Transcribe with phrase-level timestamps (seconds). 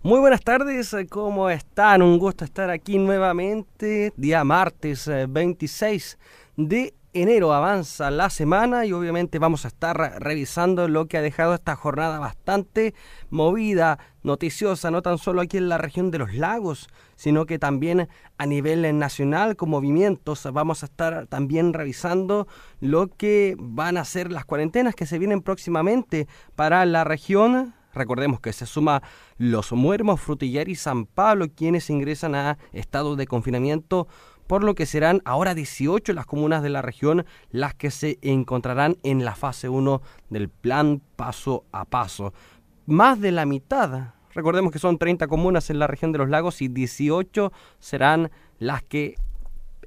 [0.00, 2.02] Muy buenas tardes, ¿cómo están?
[2.02, 6.18] Un gusto estar aquí nuevamente, día martes 26 eh,
[6.56, 11.52] de enero avanza la semana y obviamente vamos a estar revisando lo que ha dejado
[11.52, 12.94] esta jornada bastante
[13.28, 16.86] movida, noticiosa, no tan solo aquí en la región de los lagos,
[17.16, 18.08] sino que también
[18.38, 20.46] a nivel nacional con movimientos.
[20.52, 22.46] Vamos a estar también revisando
[22.78, 28.40] lo que van a ser las cuarentenas que se vienen próximamente para la región Recordemos
[28.40, 29.02] que se suma
[29.36, 34.08] Los Muermos, Frutillar y San Pablo, quienes ingresan a estado de confinamiento,
[34.46, 38.96] por lo que serán ahora 18 las comunas de la región las que se encontrarán
[39.02, 40.00] en la fase 1
[40.30, 42.32] del plan paso a paso.
[42.86, 46.62] Más de la mitad, recordemos que son 30 comunas en la región de los lagos
[46.62, 49.16] y 18 serán las que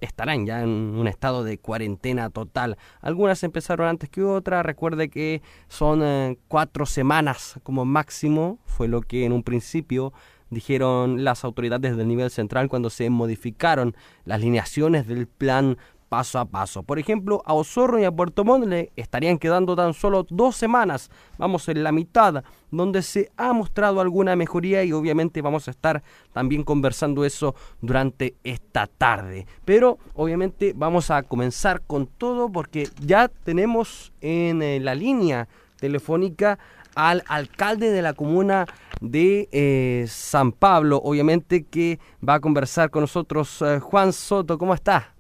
[0.02, 2.78] estarán ya en un estado de cuarentena total.
[3.00, 4.66] Algunas empezaron antes que otras.
[4.66, 8.60] Recuerde que son eh, cuatro semanas como máximo.
[8.66, 10.12] Fue lo que en un principio
[10.50, 15.78] dijeron las autoridades del nivel central cuando se modificaron las lineaciones del plan
[16.12, 16.84] paso a paso.
[16.84, 21.10] Por ejemplo, a Osorno y a Puerto Montt le estarían quedando tan solo dos semanas,
[21.38, 26.04] vamos en la mitad, donde se ha mostrado alguna mejoría y obviamente vamos a estar
[26.34, 29.48] también conversando eso durante esta tarde.
[29.64, 35.48] Pero obviamente vamos a comenzar con todo porque ya tenemos en eh, la línea
[35.80, 36.60] telefónica
[36.94, 38.66] al alcalde de la comuna
[39.00, 44.58] de eh, San Pablo, obviamente que va a conversar con nosotros eh, Juan Soto.
[44.58, 45.14] ¿Cómo está?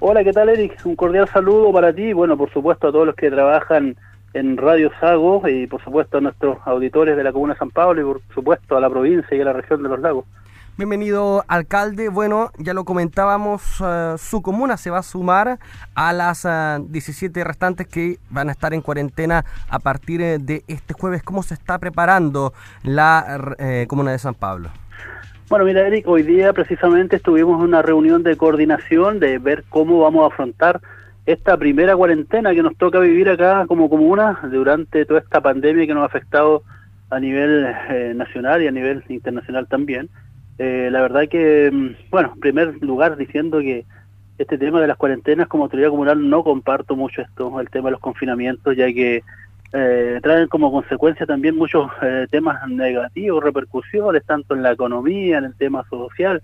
[0.00, 0.80] Hola, ¿qué tal Eric?
[0.84, 3.96] Un cordial saludo para ti y bueno, por supuesto a todos los que trabajan
[4.34, 8.00] en Radio Sago y por supuesto a nuestros auditores de la Comuna de San Pablo
[8.00, 10.26] y por supuesto a la provincia y a la región de los lagos.
[10.76, 12.08] Bienvenido, alcalde.
[12.08, 15.60] Bueno, ya lo comentábamos, eh, su comuna se va a sumar
[15.94, 20.64] a las 17 eh, restantes que van a estar en cuarentena a partir eh, de
[20.66, 21.22] este jueves.
[21.22, 24.70] ¿Cómo se está preparando la comuna de San Pablo?
[25.48, 30.00] Bueno, mira, Eric, hoy día precisamente estuvimos en una reunión de coordinación de ver cómo
[30.00, 30.80] vamos a afrontar
[31.26, 35.92] esta primera cuarentena que nos toca vivir acá como comuna durante toda esta pandemia que
[35.92, 36.62] nos ha afectado
[37.10, 40.08] a nivel eh, nacional y a nivel internacional también.
[40.58, 43.84] Eh, la verdad que, mm, bueno, en primer lugar diciendo que
[44.38, 47.92] este tema de las cuarentenas como autoridad comunal no comparto mucho esto, el tema de
[47.92, 49.22] los confinamientos, ya que
[49.76, 55.46] eh, traen como consecuencia también muchos eh, temas negativos, repercusiones, tanto en la economía, en
[55.46, 56.40] el tema social.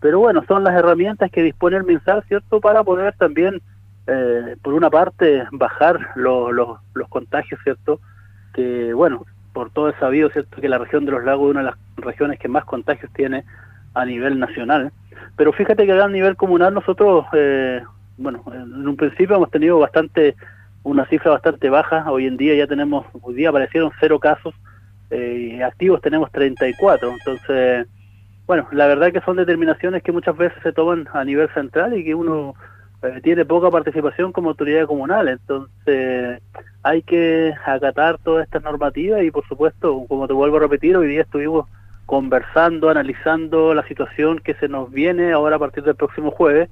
[0.00, 3.60] Pero bueno, son las herramientas que dispone el MinSal, ¿cierto?, para poder también,
[4.06, 7.98] eh, por una parte, bajar los, los, contagios, ¿cierto?,
[8.54, 11.60] que, bueno, por todo es sabido, ¿cierto?, que la región de los lagos es una
[11.60, 13.42] de las regiones que más contagios tiene
[13.94, 14.92] a nivel nacional.
[15.36, 17.26] Pero fíjate que a nivel comunal nosotros,
[18.16, 20.36] bueno, en un principio hemos tenido bastante
[20.82, 22.10] una cifra bastante baja.
[22.10, 24.54] Hoy en día ya tenemos, hoy día aparecieron cero casos,
[25.10, 27.12] eh, activos tenemos 34.
[27.12, 27.86] Entonces,
[28.46, 32.04] bueno, la verdad que son determinaciones que muchas veces se toman a nivel central y
[32.04, 32.54] que uno
[33.02, 35.28] eh, tiene poca participación como autoridad comunal.
[35.28, 36.40] Entonces,
[36.82, 41.08] hay que acatar todas estas normativas y, por supuesto, como te vuelvo a repetir, hoy
[41.08, 41.66] día estuvimos
[42.06, 46.68] conversando, analizando la situación que se nos viene ahora a partir del próximo jueves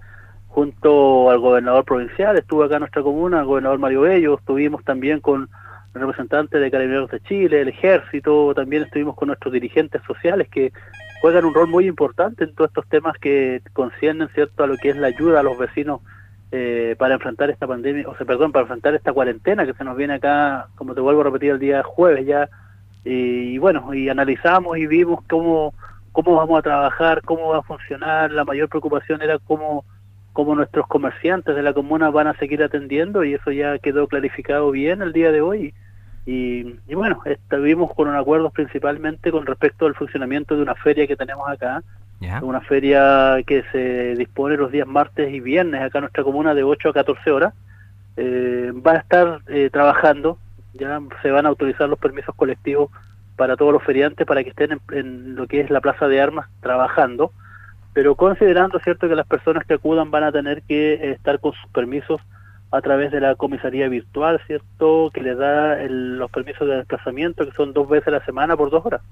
[0.58, 5.20] junto al gobernador provincial, estuvo acá en nuestra comuna, el gobernador Mario Bello, estuvimos también
[5.20, 5.48] con
[5.94, 10.72] representantes de Carabineros de Chile, el Ejército, también estuvimos con nuestros dirigentes sociales que
[11.20, 14.88] juegan un rol muy importante en todos estos temas que conciernen cierto a lo que
[14.88, 16.00] es la ayuda a los vecinos
[16.50, 19.96] eh, para enfrentar esta pandemia, o sea, perdón, para enfrentar esta cuarentena que se nos
[19.96, 22.48] viene acá, como te vuelvo a repetir, el día jueves ya,
[23.04, 25.72] y, y bueno, y analizamos y vimos cómo,
[26.10, 29.84] cómo vamos a trabajar, cómo va a funcionar, la mayor preocupación era cómo
[30.38, 34.70] cómo nuestros comerciantes de la comuna van a seguir atendiendo y eso ya quedó clarificado
[34.70, 35.74] bien el día de hoy.
[36.26, 36.62] Y,
[36.94, 41.48] bueno, estuvimos con un acuerdo principalmente con respecto al funcionamiento de una feria que tenemos
[41.48, 41.82] acá,
[42.40, 46.62] una feria que se dispone los días martes y viernes acá en nuestra comuna de
[46.62, 47.52] 8 a 14 horas.
[48.16, 50.38] Eh, va a estar eh, trabajando,
[50.72, 52.92] ya se van a autorizar los permisos colectivos
[53.34, 56.46] para todos los feriantes para que estén en lo que es la Plaza de Armas
[56.60, 57.32] trabajando
[57.98, 61.68] pero considerando cierto que las personas que acudan van a tener que estar con sus
[61.72, 62.20] permisos
[62.70, 65.10] a través de la comisaría virtual, ¿cierto?
[65.12, 68.70] Que le da los permisos de desplazamiento, que son dos veces a la semana por
[68.70, 69.02] dos horas.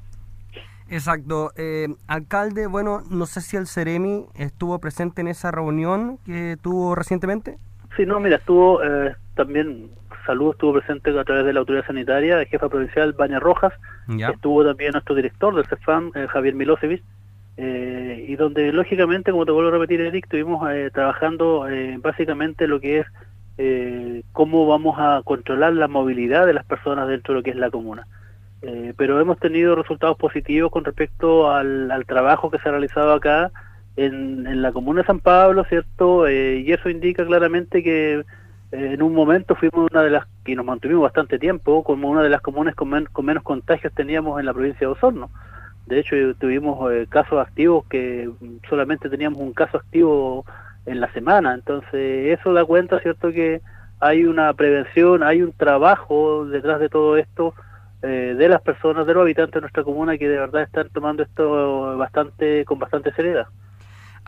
[0.88, 1.50] Exacto.
[1.56, 6.94] Eh, alcalde, bueno, no sé si el Ceremi estuvo presente en esa reunión que tuvo
[6.94, 7.58] recientemente.
[7.96, 9.90] Sí, no, mira, estuvo eh, también,
[10.26, 13.72] Salud estuvo presente a través de la autoridad sanitaria, el jefa provincial Baña Rojas,
[14.08, 17.02] estuvo también nuestro director del CEFAM, eh, Javier Milosevic,
[17.56, 22.66] eh, y donde lógicamente, como te vuelvo a repetir, Eric, estuvimos eh, trabajando eh, básicamente
[22.66, 23.06] lo que es
[24.32, 27.70] cómo vamos a controlar la movilidad de las personas dentro de lo que es la
[27.70, 28.06] comuna.
[28.62, 33.52] Eh, pero hemos tenido resultados positivos con respecto al, trabajo que se ha realizado acá
[33.96, 36.26] en, la comuna de San Pablo, ¿cierto?
[36.26, 38.24] Eh, y eso indica claramente que
[38.72, 42.30] en un momento fuimos una de las que nos mantuvimos bastante tiempo como una de
[42.30, 45.30] las comunas con, con menos contagios teníamos en la provincia de Osorno.
[45.86, 48.28] De hecho, tuvimos casos activos que
[48.68, 50.44] solamente teníamos un caso activo
[50.84, 51.54] en la semana.
[51.54, 53.60] Entonces, eso da cuenta, ¿cierto?, que
[54.00, 57.54] hay una prevención, hay un trabajo detrás de todo esto
[58.02, 61.22] eh, de las personas, de los habitantes de nuestra comuna que de verdad están tomando
[61.22, 63.46] esto bastante con bastante seriedad.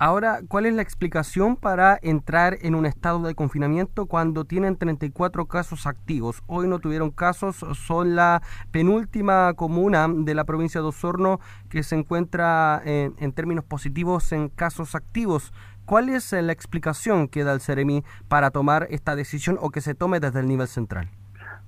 [0.01, 5.47] Ahora, ¿cuál es la explicación para entrar en un estado de confinamiento cuando tienen 34
[5.47, 6.41] casos activos?
[6.47, 8.41] Hoy no tuvieron casos, son la
[8.71, 14.51] penúltima comuna de la provincia de Osorno que se encuentra en, en términos positivos en
[14.51, 15.53] casos activos.
[15.85, 19.97] ¿Cuál es la explicación que da el CEREMI para tomar esta decisión o que se
[19.97, 21.09] tome desde el nivel central?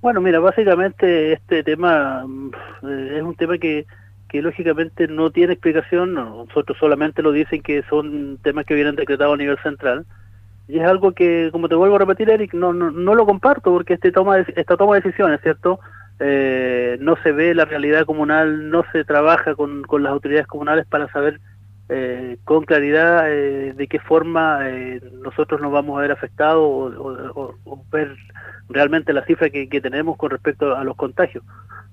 [0.01, 2.51] Bueno, mira, básicamente este tema mm,
[3.13, 3.85] es un tema que
[4.31, 9.33] que lógicamente no tiene explicación, nosotros solamente lo dicen que son temas que vienen decretados
[9.33, 10.05] a nivel central,
[10.69, 13.73] y es algo que, como te vuelvo a repetir, Eric, no, no, no lo comparto,
[13.73, 15.81] porque este toma esta toma de decisiones, ¿cierto?
[16.21, 20.85] Eh, no se ve la realidad comunal, no se trabaja con, con las autoridades comunales
[20.87, 21.41] para saber
[21.89, 24.61] eh, con claridad eh, de qué forma
[25.21, 28.15] nosotros nos vamos a ver afectados o, ver
[28.69, 31.43] realmente la cifra que tenemos con respecto a los contagios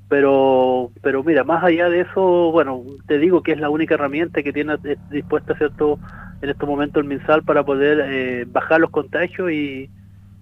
[0.09, 4.43] pero pero mira más allá de eso bueno te digo que es la única herramienta
[4.43, 4.77] que tiene
[5.11, 5.99] dispuesta cierto
[6.41, 9.91] en estos momentos el MinSal para poder eh, bajar los contagios y,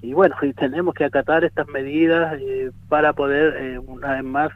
[0.03, 4.53] y bueno y tenemos que acatar estas medidas eh, para poder eh, una vez más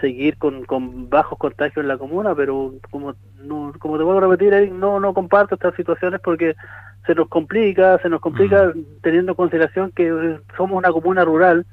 [0.00, 4.30] seguir con, con bajos contagios en la comuna pero como no, como te vuelvo a
[4.30, 6.54] repetir no no comparto estas situaciones porque
[7.06, 8.72] se nos complica se nos complica
[9.02, 11.66] teniendo en consideración que somos una comuna rural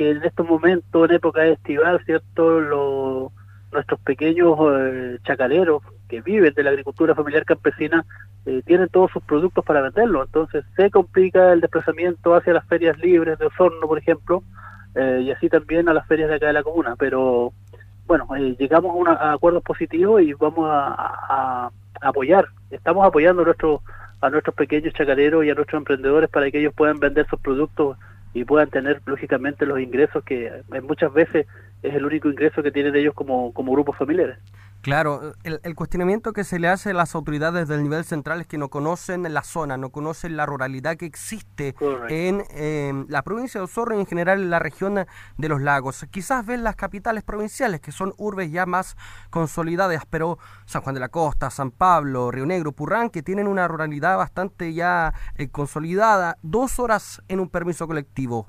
[0.00, 2.58] que en estos momentos, en época estival, ¿cierto?
[2.58, 3.32] Los,
[3.70, 8.06] nuestros pequeños eh, chacaleros que viven de la agricultura familiar campesina
[8.46, 10.22] eh, tienen todos sus productos para venderlo.
[10.22, 14.42] Entonces se complica el desplazamiento hacia las ferias libres de Osorno, por ejemplo,
[14.94, 16.96] eh, y así también a las ferias de acá de la comuna.
[16.98, 17.52] Pero
[18.06, 18.26] bueno,
[18.58, 21.70] llegamos a, un acuerdo positivo y vamos a,
[22.00, 23.82] apoyar, estamos apoyando a nuestros,
[24.22, 27.98] a nuestros pequeños chacaleros y a nuestros emprendedores para que ellos puedan vender sus productos
[28.32, 31.46] y puedan tener lógicamente los ingresos que eh, muchas veces
[31.82, 34.38] es el único ingreso que tienen ellos como, como grupos familiares.
[34.82, 38.56] Claro, el, cuestionamiento que se le hace a las autoridades del nivel central es que
[38.56, 41.74] no conocen la zona, no conocen la ruralidad que existe
[42.08, 45.04] en la provincia de Osorno y en general en la región
[45.36, 46.06] de los lagos.
[46.10, 48.96] Quizás ven las capitales provinciales, que son urbes ya más
[49.28, 53.68] consolidadas, pero San Juan de la Costa, San Pablo, Río Negro, Purrán, que tienen una
[53.68, 58.46] ruralidad bastante ya eh, consolidada, dos horas en un permiso colectivo.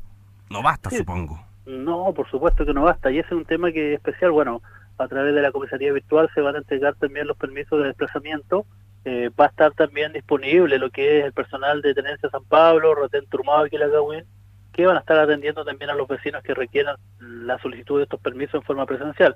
[0.49, 1.41] No basta, supongo.
[1.65, 4.61] No, por supuesto que no basta, y ese es un tema que es especial, bueno
[4.97, 8.65] a través de la comisaría virtual se van a entregar también los permisos de desplazamiento.
[9.03, 12.93] Eh, va a estar también disponible lo que es el personal de Tenencia San Pablo,
[12.93, 14.25] Rotén Turmado y Quilagawin,
[14.73, 18.21] que van a estar atendiendo también a los vecinos que requieran la solicitud de estos
[18.21, 19.35] permisos en forma presencial.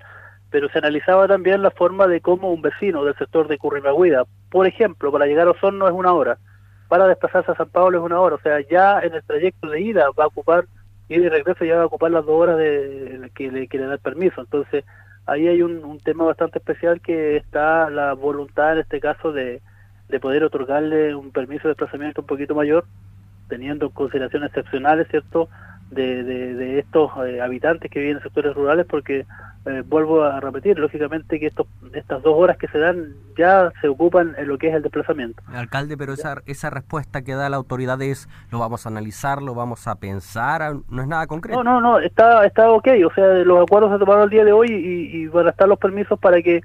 [0.51, 4.67] Pero se analizaba también la forma de cómo un vecino del sector de Currimaguida, por
[4.67, 6.37] ejemplo, para llegar a Osorno es una hora,
[6.87, 9.81] para desplazarse a San Pablo es una hora, o sea, ya en el trayecto de
[9.81, 10.65] ida va a ocupar
[11.07, 13.97] y de regreso ya va a ocupar las dos horas de, que, le, que le
[13.97, 14.41] permiso.
[14.41, 14.83] Entonces,
[15.25, 19.61] ahí hay un, tema bastante especial que está la voluntad en este caso de,
[20.09, 22.85] de poder otorgarle un permiso de desplazamiento un poquito mayor,
[23.47, 25.49] teniendo consideraciones excepcionales, ¿cierto?,
[25.91, 29.25] de, de, estos eh, habitantes que viven en sectores rurales, porque
[29.65, 33.87] eh, vuelvo a repetir, lógicamente que estos, estas dos horas que se dan ya se
[33.87, 35.41] ocupan en lo que es el desplazamiento.
[35.47, 39.55] Alcalde, pero esa, esa respuesta que da la autoridad es, lo vamos a analizar, lo
[39.55, 41.63] vamos a pensar, no es nada concreto.
[41.63, 44.51] No, no, no, está, está ok, o sea, los acuerdos se tomaron el día de
[44.51, 46.61] hoy y, y van a estar los permisos para que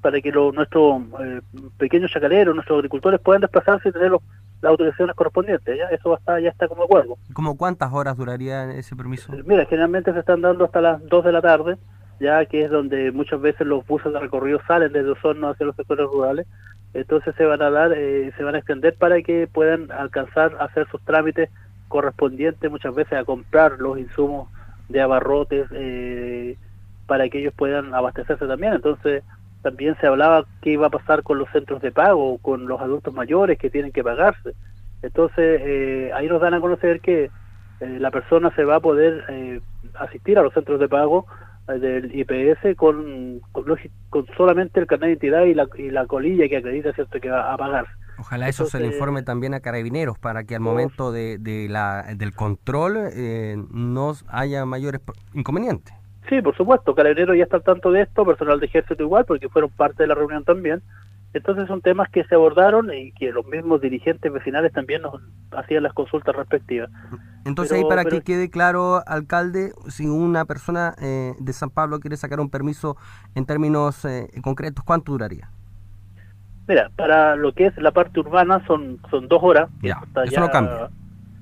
[0.00, 1.40] para que nuestros eh,
[1.78, 4.22] pequeños chacaleros, nuestros agricultores puedan desplazarse y tener los,
[4.62, 5.76] las autorizaciones correspondientes.
[5.76, 5.86] ¿ya?
[5.88, 7.16] Eso ya está como acuerdo.
[7.32, 9.32] ¿Cómo cuántas horas duraría ese permiso?
[9.44, 11.76] Mira, generalmente se están dando hasta las 2 de la tarde
[12.20, 15.74] ya que es donde muchas veces los buses de recorrido salen desde Osorno hacia los
[15.74, 16.46] sectores rurales,
[16.92, 20.64] entonces se van a dar, eh, se van a extender para que puedan alcanzar a
[20.64, 21.48] hacer sus trámites
[21.88, 24.48] correspondientes muchas veces a comprar los insumos
[24.88, 26.56] de abarrotes eh,
[27.06, 28.74] para que ellos puedan abastecerse también.
[28.74, 29.24] Entonces
[29.62, 33.14] también se hablaba qué iba a pasar con los centros de pago, con los adultos
[33.14, 34.52] mayores que tienen que pagarse.
[35.00, 37.30] Entonces eh, ahí nos dan a conocer que
[37.80, 39.62] la persona se va a poder
[39.94, 41.24] asistir a los centros de pago
[41.68, 46.56] del IPS con, con, solamente el carnet de identidad y la, y la colilla que
[46.56, 47.86] acredita cierto que va a pagar.
[48.18, 52.04] Ojalá eso se le informe también a carabineros para que al momento de, de la,
[52.16, 55.00] del control eh, no haya mayores
[55.32, 55.94] inconvenientes.
[56.28, 59.48] Sí, por supuesto, Carabineros ya está al tanto de esto, personal de ejército igual, porque
[59.48, 60.82] fueron parte de la reunión también.
[61.32, 65.14] Entonces son temas que se abordaron y que los mismos dirigentes vecinales también nos
[65.52, 66.90] hacían las consultas respectivas.
[67.44, 72.16] Entonces ahí para que quede claro, alcalde, si una persona eh, de San Pablo quiere
[72.16, 72.96] sacar un permiso
[73.34, 75.50] en términos eh, concretos, ¿cuánto duraría?
[76.68, 79.70] Mira, para lo que es la parte urbana son son dos horas.
[79.82, 80.90] Ya, eso no cambia.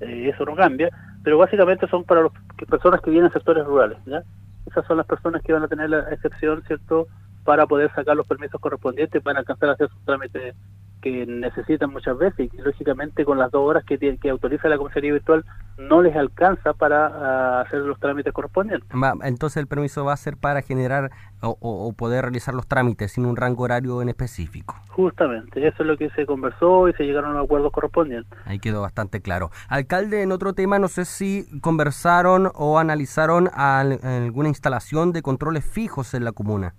[0.01, 0.89] Eh, eso no cambia,
[1.25, 2.33] pero básicamente son para las
[2.69, 4.23] personas que vienen de sectores rurales, ¿ya?
[4.67, 7.09] Esas son las personas que van a tener la excepción, ¿cierto?,
[7.45, 10.55] para poder sacar los permisos correspondientes, van a alcanzar a hacer sus trámites
[11.01, 15.13] que necesitan muchas veces y lógicamente con las dos horas que, que autoriza la comisaría
[15.13, 15.45] virtual
[15.79, 18.89] no les alcanza para ah, hacer los trámites correspondientes.
[19.23, 23.37] entonces el permiso va a ser para generar o, poder realizar los trámites sin un
[23.37, 24.75] rango horario en específico.
[24.89, 28.37] Justamente, eso es lo que se conversó y se llegaron a acuerdos correspondientes.
[28.45, 29.51] Ahí quedó bastante claro.
[29.69, 36.13] Alcalde, en otro tema, no sé si conversaron o analizaron alguna instalación de controles fijos
[36.15, 36.75] en la comuna.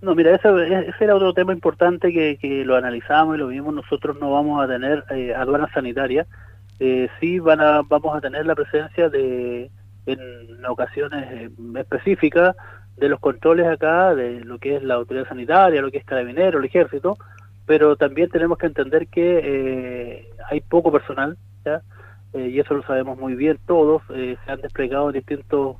[0.00, 0.48] No, mira, ese,
[1.00, 3.74] era otro tema importante que, que, lo analizamos y lo vimos.
[3.74, 6.26] Nosotros no vamos a tener eh, aduanas sanitarias.
[6.78, 9.70] Eh, sí van a, vamos a tener la presencia de,
[10.06, 12.54] en ocasiones eh, específicas,
[12.96, 16.58] de los controles acá, de lo que es la autoridad sanitaria, lo que es carabinero,
[16.58, 17.16] el ejército,
[17.66, 21.82] pero también tenemos que entender que eh, hay poco personal, ¿ya?
[22.34, 24.02] y eso lo sabemos muy bien todos.
[24.08, 25.76] se han desplegado en distintos,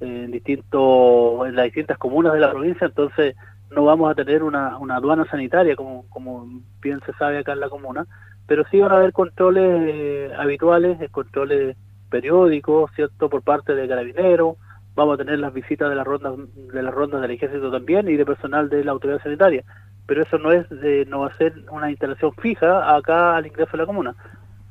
[0.00, 3.36] en distintos, en las distintas comunas de la provincia, entonces
[3.70, 6.46] no vamos a tener una, una aduana sanitaria, como, como
[6.80, 8.06] bien se sabe acá en la comuna,
[8.48, 11.76] pero sí van a haber controles eh, habituales, eh, controles
[12.10, 14.56] periódicos, ¿cierto?, por parte de carabineros,
[14.96, 18.16] vamos a tener las visitas de las rondas de las rondas del ejército también y
[18.16, 19.62] de personal de la autoridad sanitaria,
[20.06, 23.72] pero eso no es de, no va a ser una instalación fija acá al ingreso
[23.72, 24.16] de la comuna,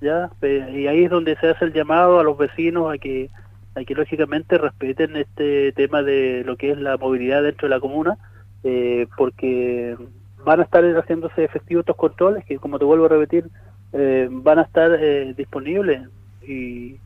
[0.01, 3.29] ya y ahí es donde se hace el llamado a los vecinos a que
[3.75, 7.79] a que lógicamente respeten este tema de lo que es la movilidad dentro de la
[7.79, 8.17] comuna
[8.63, 9.95] eh, porque
[10.43, 13.49] van a estar haciéndose efectivos estos controles que, como te vuelvo a repetir,
[13.97, 16.07] eh, van a estar eh, disponibles
[16.47, 16.99] y,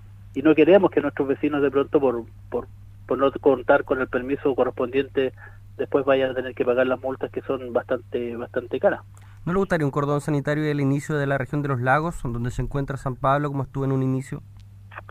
[0.43, 2.67] no queremos que nuestros vecinos de pronto por, por,
[3.05, 5.33] por no contar con el permiso correspondiente
[5.77, 9.01] después vayan a tener que pagar las multas que son bastante bastante caras.
[9.45, 12.51] ¿No le gustaría un cordón sanitario del inicio de la región de los lagos, donde
[12.51, 14.41] se encuentra San Pablo, como estuvo en un inicio?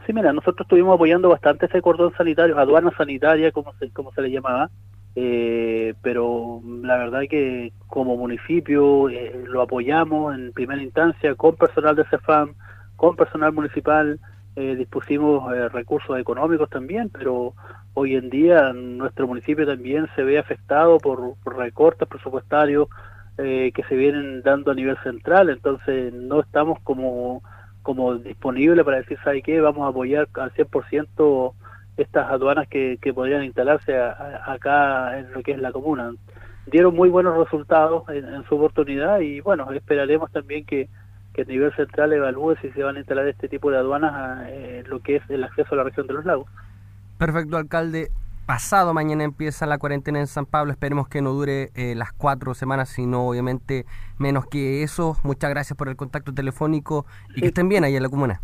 [0.06, 4.22] Sí, mira, nosotros estuvimos apoyando bastante ese cordón sanitario, aduana sanitaria, como se, como se
[4.22, 4.70] le llamaba,
[5.16, 11.96] eh, pero la verdad que como municipio eh, lo apoyamos en primera instancia con personal
[11.96, 12.54] de CEFAM,
[12.96, 14.20] con personal municipal,
[14.56, 17.54] eh, dispusimos eh, recursos económicos también, pero
[17.94, 22.88] hoy en día nuestro municipio también se ve afectado por, recortes presupuestarios
[23.36, 27.42] que se vienen dando a nivel central, entonces no estamos como,
[27.80, 29.62] como disponibles para decir, ¿sabe qué?
[29.62, 31.54] Vamos a apoyar al 100%
[32.02, 36.12] estas aduanas que, que podrían instalarse acá en lo que es la comuna.
[36.66, 40.88] Dieron muy buenos resultados en, su oportunidad y bueno, esperaremos también que,
[41.32, 44.88] que a nivel central evalúe si se van a instalar este tipo de aduanas en
[44.88, 46.48] lo que es el acceso a la región de los lagos.
[47.18, 48.10] Perfecto, alcalde.
[48.46, 50.72] Pasado mañana empieza la cuarentena en San Pablo.
[50.72, 53.86] Esperemos que no dure eh, las cuatro semanas, sino obviamente
[54.18, 55.16] menos que eso.
[55.22, 58.40] Muchas gracias por el contacto telefónico y que estén bien ahí en la comuna.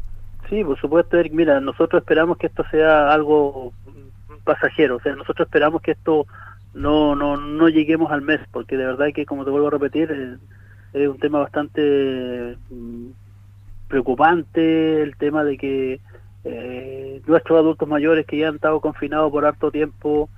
[0.48, 1.32] Sí, por supuesto, Eric.
[1.32, 3.72] Mira, nosotros esperamos que esto sea algo
[4.44, 6.26] pasajero, o sea, nosotros esperamos que esto
[6.72, 10.10] no, no, no lleguemos al mes, porque de verdad que, como te vuelvo a repetir,
[10.12, 10.36] eh,
[10.92, 13.06] es, un tema bastante mm,
[13.88, 16.00] preocupante, el tema de que
[16.44, 20.28] eh, nuestros adultos mayores que ya han estado confinados por harto tiempo,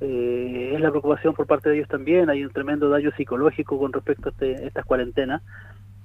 [0.00, 3.92] eh, es la preocupación por parte de ellos también, hay un tremendo daño psicológico con
[3.92, 5.42] respecto a, este, estas cuarentenas,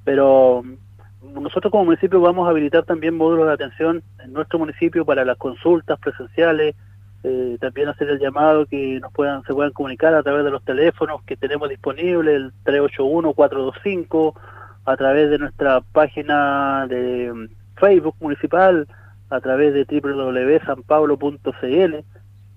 [0.03, 0.63] pero
[1.23, 5.37] nosotros como municipio vamos a habilitar también módulos de atención en nuestro municipio para las
[5.37, 6.75] consultas presenciales,
[7.23, 10.63] eh, también hacer el llamado que nos puedan se puedan comunicar a través de los
[10.63, 14.33] teléfonos que tenemos disponibles, el 381-425,
[14.85, 17.47] a través de nuestra página de mm,
[17.79, 18.85] Facebook municipal,
[19.29, 21.95] a través de www.sanpablo.cl,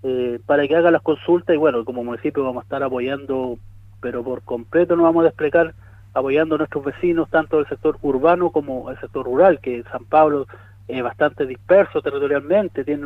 [0.02, 3.58] eh, para que haga las consultas y bueno, como municipio vamos a estar apoyando,
[4.00, 5.74] pero por completo nos vamos a desplegar
[6.16, 10.46] apoyando a nuestros vecinos, tanto del sector urbano como el sector rural, que San Pablo
[10.88, 13.04] es bastante disperso territorialmente, tiene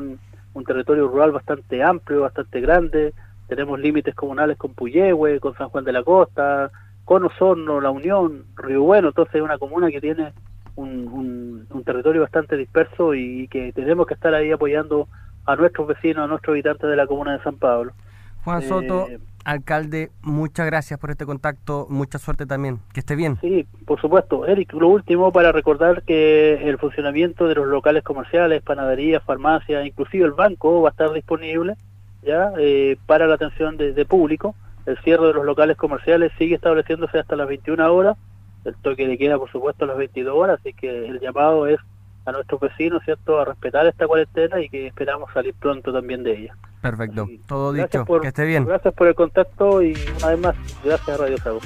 [0.55, 3.13] un, territorio rural bastante amplio, bastante grande,
[3.49, 6.71] tenemos límites comunales con Puyehue, con San Juan de la Costa,
[7.05, 10.33] con Osorno, La Unión, Río Bueno, entonces es una comuna que tiene
[10.77, 15.09] un, un, territorio bastante disperso y que tenemos que estar ahí apoyando
[15.47, 17.93] a nuestros vecinos, a nuestros habitantes de la comuna de San Pablo.
[18.45, 23.39] Juan Soto, eh, alcalde, muchas gracias por este contacto, mucha suerte también, que esté bien.
[23.41, 24.47] Sí, por supuesto.
[24.47, 30.25] Eric, lo último para recordar que el funcionamiento de los locales comerciales, panaderías, farmacias, inclusive
[30.25, 31.77] el banco va a estar disponible
[32.23, 34.55] ya eh, para la atención de, público.
[34.87, 38.17] El cierre de los locales comerciales sigue estableciéndose hasta las 21 horas.
[38.65, 40.59] El toque de queda, por supuesto, a las 22 horas.
[40.61, 41.79] Así que el llamado es
[42.31, 46.33] a nuestros vecinos, ¿cierto?, a respetar esta cuarentena y que esperamos salir pronto también de
[46.33, 46.57] ella.
[46.81, 48.65] Perfecto, todo dicho, que esté bien.
[48.65, 51.61] Gracias por el contacto y una vez más, gracias a Radio Sago.